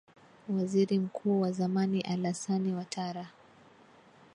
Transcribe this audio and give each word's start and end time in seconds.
waziri 0.49 0.99
mkuu 0.99 1.41
wa 1.41 1.51
zamani 1.51 2.01
alasane 2.01 2.73
watara 2.75 3.27